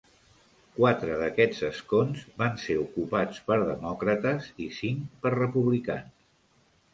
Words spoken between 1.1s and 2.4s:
d'aquests escons